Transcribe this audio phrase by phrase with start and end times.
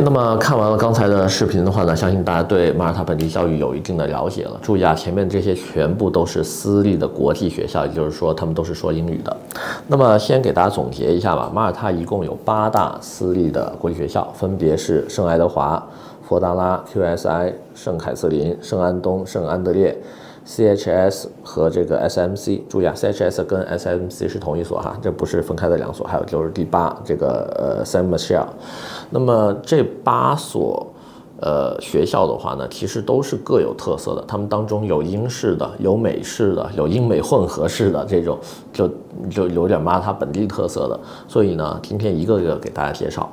[0.00, 4.58] 那么看完了刚才的视频的话呢，相信大家对马耳他本地教育有一定的了解了。
[4.62, 9.36] 注意啊，前面这些全部都是私立的国际学校，也就是说他们都是说英语的。
[9.86, 15.82] 那么先给大家总结一下吧，马耳他一共有八大私立的国际学校，分别是圣爱德华、
[16.28, 19.96] 佛达拉、QSI、圣凯瑟琳、圣安东、圣安德烈。
[20.44, 26.06] CHS 和这个 SMC，注意啊，CHS 跟 SMC 是同一所哈，这不是分开的两所。
[26.06, 28.46] 还有就是第八这个呃 Saint Michel，
[29.10, 30.84] 那么这八所
[31.40, 38.36] 呃学校的话呢，其实都是各有特色的，他们当中有英式的，有美式的，有英美混合式的这种，
[38.72, 38.90] 就
[39.30, 40.98] 就有点马耳他本地特色的。
[41.28, 43.30] 所以呢，今天一个一个给大家介绍。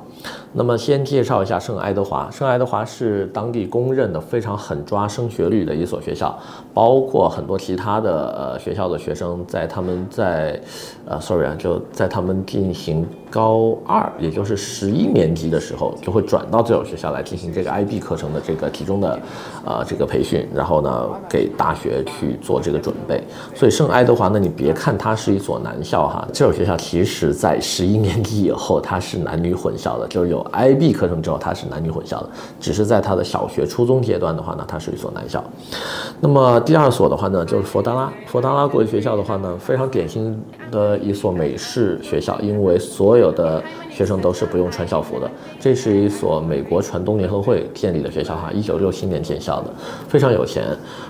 [0.52, 2.28] 那么先介绍一下圣爱德华。
[2.30, 6.36] 圣爱德华是当地公认的非常狠抓升学率的一所学校，
[6.74, 10.60] 包括很多其他的呃学校的学生在他们在
[11.06, 19.20] 呃，sorry 啊，就在他们进行高二，也就是十一年级的时候，就会转到这所学校来进行这个 IB 课程的这个集中的
[19.64, 23.22] 呃这个培训，然后呢给大学去做这个准备。
[23.54, 30.09] 所以圣爱德华呢，你别看它是一所男校哈，这所学校其实在十一年级以后它是男女混校的。
[30.10, 32.28] 就是有 IB 课程之后，它是男女混校的，
[32.60, 35.42] 只是在它的小学、初中阶段的话呢，它是一所男校。
[36.20, 38.12] 那么第二所的话呢，就是佛达拉。
[38.26, 40.38] 佛达拉国际学校的话呢，非常典型
[40.70, 45.30] 的一所美式学校，因为所有的学生都是不用穿校服的。
[45.58, 49.70] 这是一所美国传东联合会建立的学校哈，一九六七年建校的，
[50.08, 50.64] 非常有钱。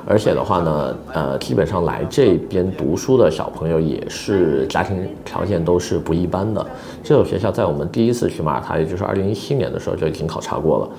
[0.07, 6.65] 而且的话呢，呃，基本上来这边读书的小朋友也是家庭条件都是不一般的。
[7.03, 10.91] 这所学校在我们第一次去马耳他，也就是二零一七年的时候就已经考察过了。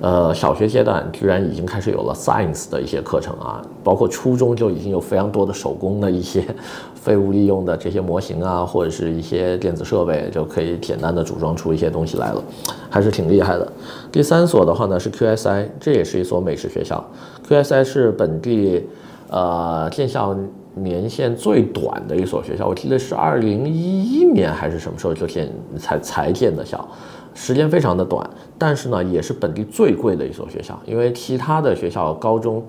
[0.00, 6.44] 呃，小学阶段居然已经开始有了 science 的一些课程啊，包括初中就已经有非常多的手工的一些
[6.94, 12.42] 废物利用的这些模型啊，或者是一些电子设备，就可以简单的组装出一些东西来了，
[12.88, 13.70] 还是挺厉害的。
[14.10, 17.04] 第三所的话呢是 QSI，这也是一所美式学校。
[17.46, 18.82] QSI 是本地
[19.28, 20.34] 呃建校
[20.74, 26.88] 年限最短的一所学校，我记得是二零一一年还是什么时候就建才才建的校。
[27.34, 32.64] 时间非常的短，但是呢，也是本地最贵的一所学校，因为其他的学校高中。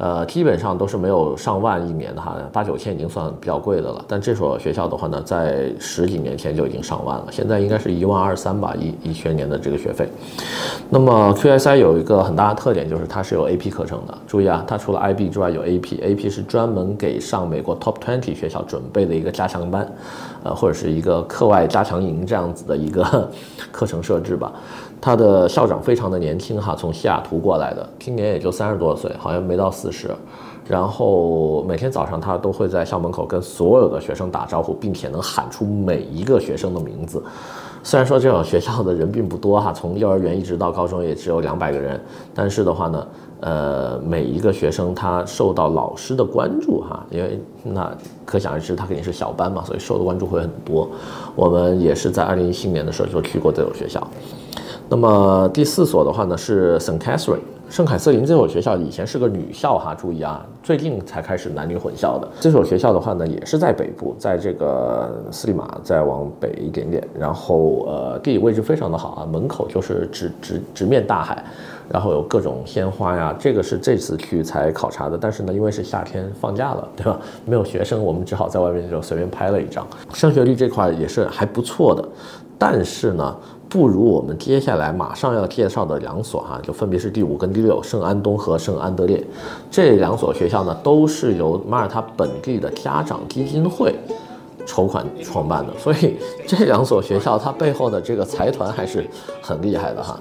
[0.00, 4.02] 呃，基本上都是没有上万一年的哈，八九千已经算比较贵的了。
[4.08, 10.08] 但这所学校的话呢，在十几年前就已经上万了，现在应该是一万二三吧，一一学年的这个学费。
[10.88, 14.18] 那么 QSI 有一个很大的特点，就是它是有 AP 课程的。
[14.26, 19.86] 注意啊，它除了 IB 之外有 AP，AP 是专门给上美国 Top Twenty 学校准备的一个加强班，
[20.44, 23.30] 呃，或者是一个课外加强营这样子的一个
[23.70, 24.50] 课程设置吧。
[25.02, 30.10] 他的校长非常的年轻哈，从西雅图过来的，今年也就三十多岁，好像没到四十。
[30.68, 37.20] 然后每天早上他都会在校门口跟所有的学生打招呼，并且能喊出每一个学生的名字。
[37.82, 41.98] 虽然说这种学校的人并不多哈， 从幼儿园一直到高中也只有两百个人，
[42.34, 43.06] 但是的话呢，
[43.40, 47.90] 呃，每一个学生他受到老师的关注哈，因为那
[48.24, 50.88] 可想而知他肯定是小班嘛，所以受的关注会很多。
[51.34, 54.06] 我们也是在二零一七年的时候就去过这种学校。
[54.90, 62.28] 那么第四所的话呢是圣凯瑟琳，圣凯瑟琳这所学校以前是个女校哈，注意啊，最近才开始男女混校的。
[62.40, 71.44] 这所学校的话呢也是在北部，在这个斯里马再往北一点点，然后呃地理位置非常的好啊，门口就是直直直面大海，
[71.88, 77.16] 然后有各种鲜花呀，这个是这次去才考察的，但是呢因为是夏天放假了，对吧？
[77.46, 79.86] 没有学生，我们只好在外面就随便拍了一张。
[80.14, 82.04] 升学率这块也是还不错的，
[82.60, 83.34] 但是呢。
[83.72, 89.24] 不如我们接下来马上要介绍的两所哈，就分别是第五跟第六，圣安东和圣安德烈，
[89.70, 93.94] 这两所学校呢，都是由马耳他本地的家长基金会。
[94.70, 96.16] 筹款创办的，所以
[96.46, 99.04] 这两所学校它背后的这个财团还是
[99.42, 100.16] 很厉害的哈，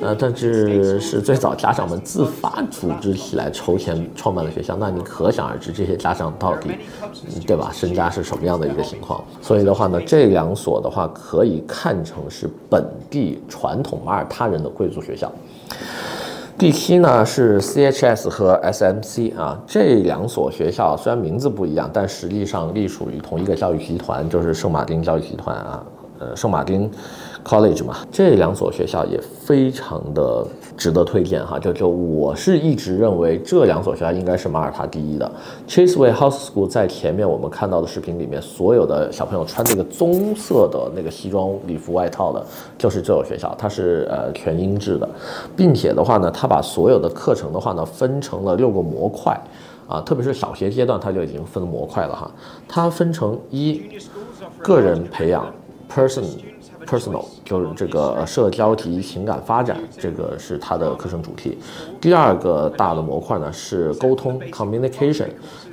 [0.00, 6.72] 呃，但是是最早家长们自发组织起来筹钱创办的学校，那你可想而知这些家长到底，
[7.46, 9.22] 对吧，身家是什么样的一个情况？
[9.40, 15.30] 所以的话呢，这两所的话可以看成是本地传统马耳他人的贵族学校。
[16.58, 25.84] 第七呢是 CHS 和 SMC 啊，这两所学校虽然名字不一样，但实际上隶属于同一个教育集团，就是圣马丁教育集团啊，
[26.20, 26.88] 呃，圣马丁。
[27.44, 30.46] College 嘛，这两所学校也非常的
[30.76, 31.58] 值得推荐哈。
[31.58, 35.30] 就就我是一直认为这两所学校应该是马耳他第一的。
[35.66, 42.46] Chaseway House School 在前面我们看到的视频里面，所有的小朋友穿这个棕色的那个西装礼服外套的，
[42.78, 45.08] 就是这所学校，它是呃全英制的，
[45.56, 49.36] 并且的话呢，它把所有的课程的话呢分成了六个模块
[49.88, 52.30] 啊，特别是小学阶段它就已经分模块了哈。
[52.68, 53.82] 它分成一
[54.62, 55.52] 个人培养
[55.92, 56.22] person。
[56.92, 61.56] Personal 就是这个社交及情感发展，这个是它的课程主题。
[61.98, 65.28] 第二个大的模块呢是沟通 communication，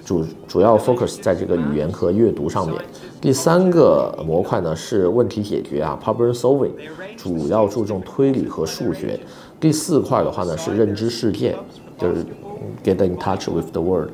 [0.05, 2.81] 主主要 focus 在这个语言和阅读上面。
[3.19, 6.71] 第三个模块呢是问题解决啊，problem solving，
[7.17, 9.19] 主要注重推理和数学。
[9.59, 11.53] 第四块的话呢是认知世界，
[11.97, 12.25] 就是。
[12.83, 14.09] Get in touch with the world，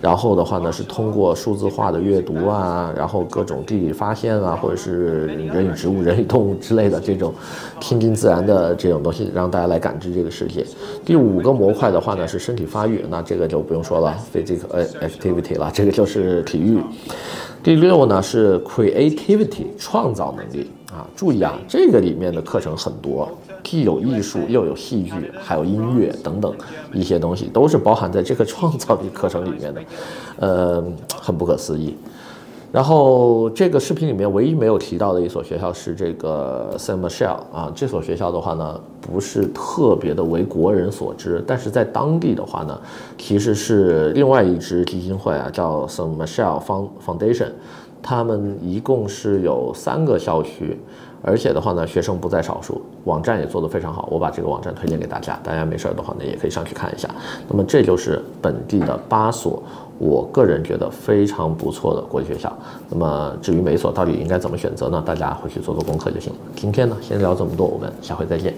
[0.00, 7.34] 然后的话呢是通过数字化的阅读啊，然后各种地理发现啊，或者是人与植物、人与动物之类的这种
[7.80, 10.64] 亲近自然的这种东西，让大家来感知这个世界。
[11.04, 16.78] 第五个模块的话呢是身体发育，那这个就不用说了，physical activity 了，这个就是体育。
[17.62, 23.28] 第六呢是 creativity 创造能力啊，注意啊，这个里面的课程很多。
[23.62, 26.54] 既有艺术，又有戏剧，还有音乐等等
[26.92, 29.80] 一些东西，都是包含在这个创造的课程里面的，
[30.38, 30.84] 呃，
[31.20, 31.96] 很不可思议。
[32.72, 42.78] 然后这个视频里面唯一没有提到的一所学校是这个 Saint Michel 啊，这所学校的话呢，不是特别的为国人所知，但是在当地的话呢，
[43.16, 46.60] 其实是另外一支基金会啊，叫 Saint Michel
[47.06, 47.52] Foundation，
[48.06, 50.78] 他们一共是有三个校区。
[51.22, 54.08] 而且的话呢，学生不在少数，网站也做得非常好。
[54.12, 57.08] 我把这个网站推荐给大家，大家没事儿的话呢，也可以上去看一下。
[57.48, 59.60] 那么这就是本地的八所，
[59.98, 62.56] 我个人觉得非常不错的国际学校。
[62.88, 65.02] 那么至于每所到底应该怎么选择呢？
[65.04, 66.38] 大家回去做做功课就行了。
[66.54, 68.54] 今天呢，先聊这么多，我们下回再见。